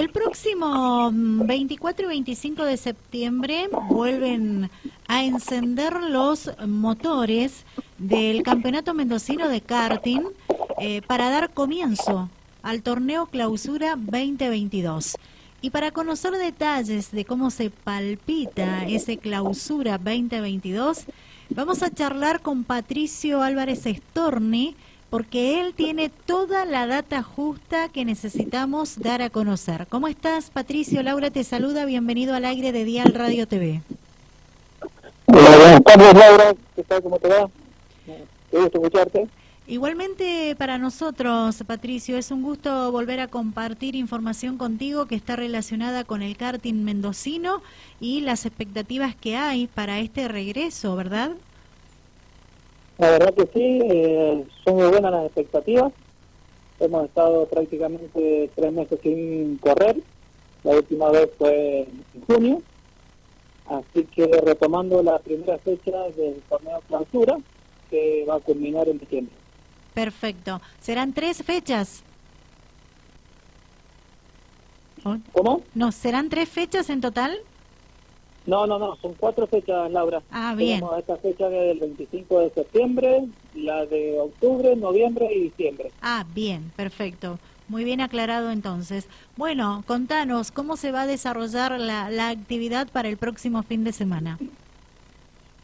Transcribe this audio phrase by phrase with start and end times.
[0.00, 4.70] El próximo 24 y 25 de septiembre vuelven
[5.06, 7.66] a encender los motores
[7.98, 10.22] del Campeonato Mendocino de Karting
[10.78, 12.30] eh, para dar comienzo
[12.62, 15.18] al torneo Clausura 2022.
[15.60, 21.04] Y para conocer detalles de cómo se palpita ese Clausura 2022,
[21.50, 24.76] vamos a charlar con Patricio Álvarez Estorni,
[25.10, 29.88] porque él tiene toda la data justa que necesitamos dar a conocer.
[29.88, 31.02] ¿Cómo estás, Patricio?
[31.02, 33.82] Laura te saluda, bienvenido al aire de Dial Radio TV.
[35.26, 36.54] Hola, buenas tardes, Laura.
[36.76, 37.02] ¿Qué tal?
[37.02, 37.50] ¿Cómo te va?
[38.06, 39.28] Qué gusto escucharte.
[39.66, 46.04] Igualmente para nosotros, Patricio, es un gusto volver a compartir información contigo que está relacionada
[46.04, 47.62] con el karting mendocino
[48.00, 51.32] y las expectativas que hay para este regreso, ¿verdad?
[53.00, 55.90] La verdad que sí, eh, son muy buenas las expectativas.
[56.78, 59.96] Hemos estado prácticamente tres meses sin correr.
[60.64, 62.62] La última vez fue en junio.
[63.70, 67.38] Así que retomando la primera fecha del torneo clausura,
[67.88, 69.34] que va a culminar en diciembre.
[69.94, 70.60] Perfecto.
[70.78, 72.02] ¿Serán tres fechas?
[75.32, 75.62] ¿Cómo?
[75.74, 77.38] No, ¿serán tres fechas en total?
[78.46, 80.22] No, no, no, son cuatro fechas, Laura.
[80.30, 80.80] Ah, bien.
[80.80, 83.24] Tenemos esta fecha del 25 de septiembre,
[83.54, 85.92] la de octubre, noviembre y diciembre.
[86.02, 87.38] Ah, bien, perfecto.
[87.68, 89.06] Muy bien aclarado entonces.
[89.36, 93.92] Bueno, contanos, ¿cómo se va a desarrollar la, la actividad para el próximo fin de
[93.92, 94.38] semana?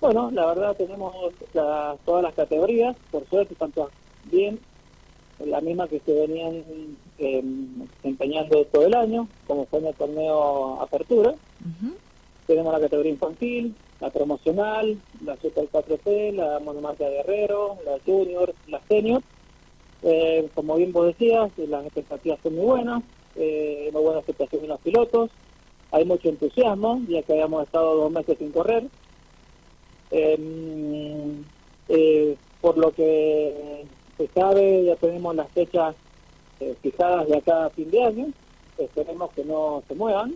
[0.00, 1.14] Bueno, la verdad tenemos
[1.52, 3.90] todas las categorías, por suerte están todas
[4.24, 4.58] bien,
[5.38, 6.62] la misma que se venían
[7.18, 7.42] eh,
[8.02, 11.34] empeñando todo el año, como fue en el torneo Apertura.
[12.46, 18.80] Tenemos la categoría infantil, la promocional, la Super 4P, la monomarca Guerrero, la Junior, la
[18.86, 19.22] Senior.
[20.02, 23.02] Eh, como bien vos decías, las expectativas son muy buenas,
[23.36, 25.30] eh, muy buena aceptación de los pilotos,
[25.90, 28.84] hay mucho entusiasmo, ya que habíamos estado dos meses sin correr.
[30.10, 31.44] Em,
[31.88, 33.84] eh, por lo que
[34.16, 35.94] se sabe, ya tenemos las fechas
[36.60, 38.26] eh, fijadas de acá a fin de año,
[38.78, 40.34] esperemos que no se muevan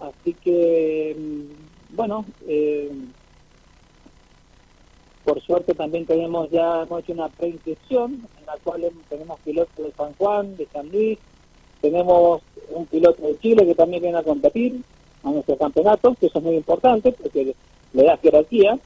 [0.00, 2.90] Así que, mm, bueno, eh,
[5.24, 9.92] por suerte también tenemos ya, hemos hecho una preinscripción en la cual tenemos pilotos de
[9.92, 11.18] San Juan, de San Luis,
[11.80, 14.80] tenemos un piloto de Chile que también viene a competir
[15.22, 17.54] a nuestro campeonato, que eso es muy importante porque
[17.92, 18.78] le da jerarquía.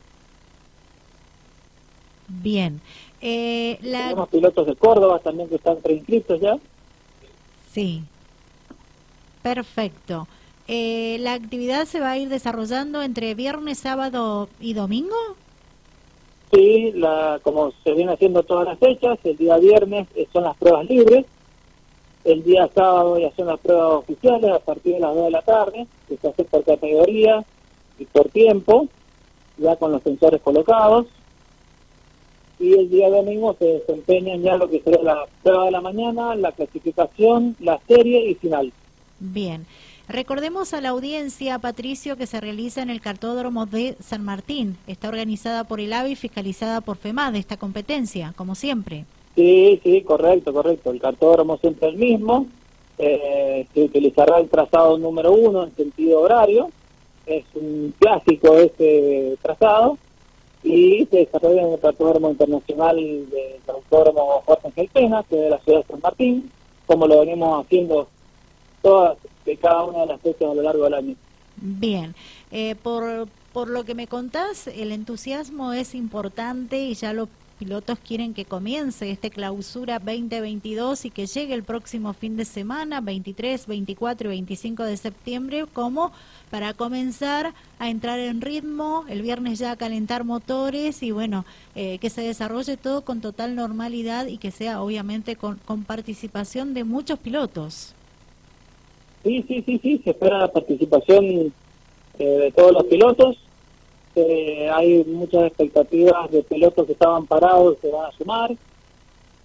[2.29, 2.81] Bien.
[3.21, 6.59] Eh, tenemos pilotos de Córdoba también que están preinscritos ya.
[7.71, 8.03] Sí.
[9.43, 10.27] Perfecto.
[10.69, 15.17] Eh, ¿La actividad se va a ir desarrollando entre viernes, sábado y domingo?
[16.53, 20.57] Sí, la, como se viene haciendo todas las fechas, el día viernes eh, son las
[20.57, 21.25] pruebas libres,
[22.25, 25.43] el día sábado ya son las pruebas oficiales a partir de las 2 de la
[25.43, 27.45] tarde, que se hace por categoría
[27.99, 28.87] y por tiempo,
[29.59, 31.07] ya con los sensores colocados.
[32.61, 36.37] Y el día domingo se desempeñan ya lo que será la prueba de la mañana,
[36.37, 38.73] la clasificación, la serie y final.
[39.19, 39.67] Bien.
[40.09, 44.77] Recordemos a la audiencia, Patricio, que se realiza en el cartódromo de San Martín.
[44.87, 49.05] Está organizada por el AVI y fiscalizada por FEMAD esta competencia, como siempre.
[49.37, 50.91] Sí, sí, correcto, correcto.
[50.91, 52.47] El cartódromo siempre el mismo.
[52.99, 56.71] Eh, se utilizará el trazado número uno en sentido horario.
[57.25, 59.99] Es un clásico este trazado.
[60.65, 65.51] Y se desarrolla en el cartódromo internacional del cartódromo Jorge Ángel Pena, que es de
[65.51, 66.51] la ciudad de San Martín,
[66.87, 68.09] como lo venimos haciendo
[68.81, 71.17] todas de cada una de las fechas a lo largo del año.
[71.57, 72.15] Bien,
[72.51, 77.29] eh, por, por lo que me contás, el entusiasmo es importante y ya los
[77.63, 83.01] pilotos quieren que comience este clausura 2022 y que llegue el próximo fin de semana,
[83.01, 86.11] 23, 24 y 25 de septiembre, como
[86.51, 91.45] para comenzar a entrar en ritmo, el viernes ya a calentar motores y bueno,
[91.77, 96.75] eh, que se desarrolle todo con total normalidad y que sea obviamente con, con participación
[96.75, 97.95] de muchos pilotos.
[99.23, 101.53] Sí, sí, sí, sí, se espera la participación
[102.19, 103.37] eh, de todos los pilotos.
[104.17, 108.51] Eh, hay muchas expectativas de pilotos que estaban parados que van a sumar.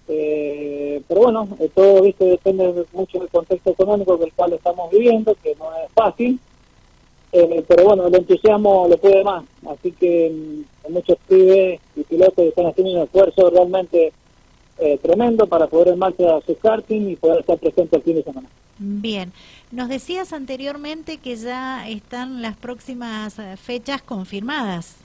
[0.08, 2.24] Eh, pero bueno, todo ¿viste?
[2.24, 6.40] depende mucho del contexto económico del cual estamos viviendo, que no es fácil.
[7.30, 9.44] pero bueno, el entusiasmo le puede más.
[9.68, 14.12] Así que mm, muchos pibes y pilotos están haciendo un esfuerzo realmente
[15.02, 18.48] tremendo para poder en marcha su karting y poder estar presente el fin de semana.
[18.78, 19.32] Bien,
[19.72, 24.98] nos decías anteriormente que ya están las próximas eh, fechas confirmadas.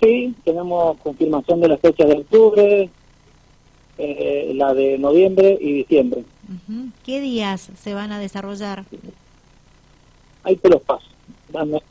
[0.00, 2.90] Sí, tenemos confirmación de las fechas de octubre,
[3.98, 6.24] eh, la de noviembre y diciembre.
[7.04, 8.84] ¿Qué días se van a desarrollar?
[10.44, 11.06] Ahí te los paso.
[11.50, 11.82] Dame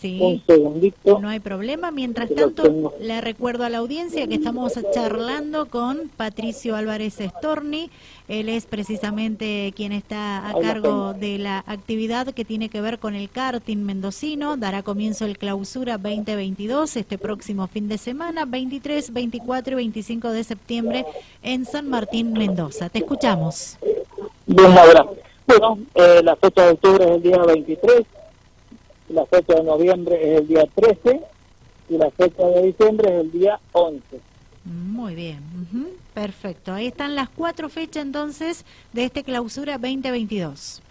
[0.00, 0.18] Sí.
[0.20, 1.18] un segundito.
[1.20, 1.90] No hay problema.
[1.90, 7.90] Mientras tanto, le recuerdo a la audiencia que estamos charlando con Patricio Álvarez Storni.
[8.28, 13.14] Él es precisamente quien está a cargo de la actividad que tiene que ver con
[13.14, 14.56] el karting mendocino.
[14.56, 20.44] Dará comienzo el clausura 2022 este próximo fin de semana, 23, 24 y 25 de
[20.44, 21.06] septiembre
[21.42, 22.88] en San Martín, Mendoza.
[22.88, 23.78] Te escuchamos.
[24.46, 24.74] Bien.
[25.46, 28.02] Bueno, eh, la fecha de octubre es el día 23,
[29.08, 31.20] la fecha de noviembre es el día 13
[31.88, 34.20] y la fecha de diciembre es el día 11.
[34.64, 35.40] Muy bien,
[36.12, 36.72] perfecto.
[36.72, 40.82] Ahí están las cuatro fechas entonces de este clausura 2022.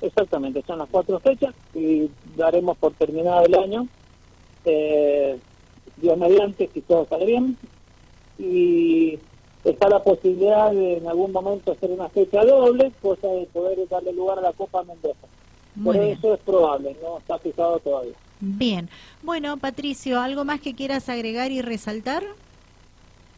[0.00, 3.88] Exactamente, son las cuatro fechas y daremos por terminado el año.
[4.64, 5.38] Eh,
[5.96, 7.56] Dios mediante, si todo sale bien.
[8.38, 9.18] Y
[9.64, 14.12] está la posibilidad de en algún momento hacer una fecha doble, cosa de poder darle
[14.12, 15.26] lugar a la Copa Mendoza.
[15.78, 16.18] Muy Pero bien.
[16.18, 18.14] eso es probable, no está fijado todavía.
[18.40, 18.88] Bien.
[19.22, 22.24] Bueno, Patricio, ¿algo más que quieras agregar y resaltar?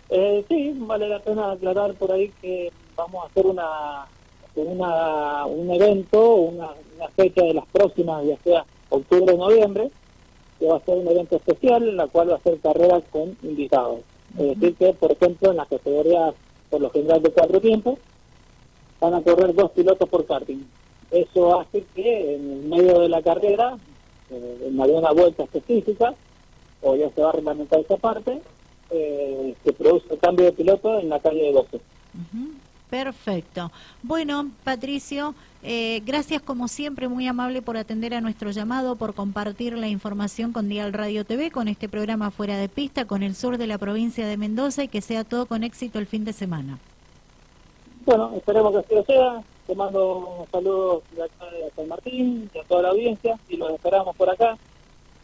[0.09, 4.07] Eh, sí, vale la pena aclarar por ahí que vamos a hacer una,
[4.57, 9.91] una un evento, una, una fecha de las próximas, ya sea octubre o noviembre,
[10.59, 13.37] que va a ser un evento especial en la cual va a ser carreras con
[13.43, 14.01] invitados.
[14.39, 16.35] Es decir, que por ejemplo en las categorías
[16.71, 17.99] por lo general de cuatro tiempos
[19.01, 20.65] van a correr dos pilotos por karting.
[21.11, 23.77] Eso hace que en el medio de la carrera,
[24.31, 26.15] eh, en alguna vuelta específica,
[26.83, 28.41] o ya se va a reglamentar esa parte,
[28.91, 31.77] eh, se produce el cambio de piloto en la calle de 12.
[31.77, 32.53] Ujú,
[32.91, 33.71] Perfecto.
[34.03, 39.79] Bueno, Patricio, eh, gracias como siempre, muy amable por atender a nuestro llamado, por compartir
[39.79, 43.59] la información con Dial Radio TV, con este programa Fuera de Pista, con el sur
[43.59, 46.79] de la provincia de Mendoza y que sea todo con éxito el fin de semana.
[48.05, 49.43] Bueno, esperemos que así lo sea.
[49.71, 53.57] Te mando un saludo de acá de San Martín y a toda la audiencia y
[53.57, 54.59] los esperamos por acá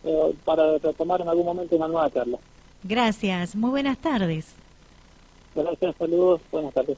[0.04, 2.38] eh, para retomar en algún momento una nueva charla.
[2.84, 4.54] Gracias, muy buenas tardes.
[5.52, 6.96] Gracias, saludos, buenas tardes.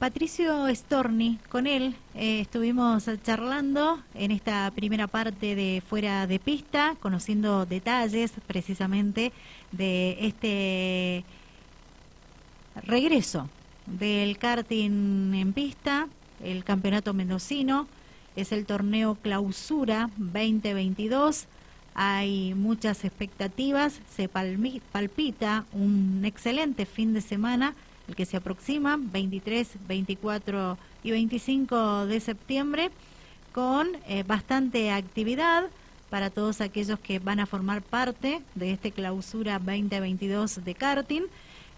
[0.00, 6.96] Patricio Storni, con él eh, estuvimos charlando en esta primera parte de Fuera de Pista,
[6.98, 9.30] conociendo detalles precisamente
[9.70, 11.24] de este
[12.82, 13.48] regreso
[13.86, 16.08] del karting en pista,
[16.42, 17.86] el campeonato mendocino,
[18.36, 21.46] es el torneo clausura 2022.
[21.94, 27.74] Hay muchas expectativas, se palpita un excelente fin de semana,
[28.06, 32.90] el que se aproxima, 23, 24 y 25 de septiembre,
[33.52, 35.64] con eh, bastante actividad
[36.10, 41.22] para todos aquellos que van a formar parte de este clausura 2022 de karting.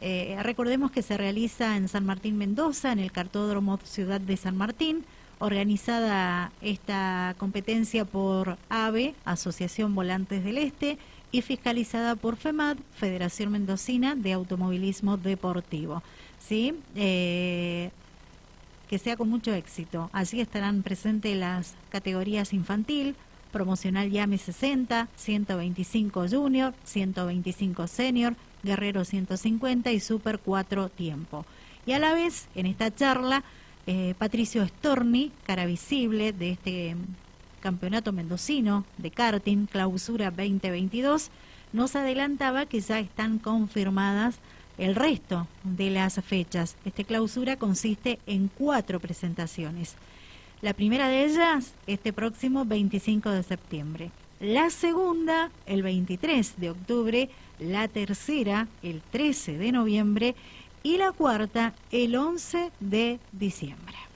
[0.00, 4.56] Eh, recordemos que se realiza en San Martín Mendoza, en el Cartódromo Ciudad de San
[4.56, 5.04] Martín,
[5.38, 10.98] organizada esta competencia por AVE, Asociación Volantes del Este,
[11.30, 16.02] y fiscalizada por FEMAD, Federación Mendocina de Automovilismo Deportivo.
[16.38, 16.74] ¿Sí?
[16.94, 17.90] Eh,
[18.88, 20.08] que sea con mucho éxito.
[20.12, 23.16] Allí estarán presentes las categorías infantil,
[23.52, 31.44] promocional Yami 60, 125 Junior, 125 Senior, Guerrero 150 y Super 4 Tiempo.
[31.86, 33.44] Y a la vez, en esta charla,
[33.86, 36.96] eh, Patricio Storni, cara visible de este
[37.60, 41.30] campeonato mendocino de karting, clausura 2022,
[41.72, 44.38] nos adelantaba que ya están confirmadas
[44.78, 46.76] el resto de las fechas.
[46.84, 49.96] Este clausura consiste en cuatro presentaciones.
[50.60, 54.10] La primera de ellas, este próximo 25 de septiembre.
[54.40, 57.28] La segunda, el 23 de octubre.
[57.58, 60.36] La tercera, el 13 de noviembre.
[60.82, 64.07] Y la cuarta, el 11 de diciembre.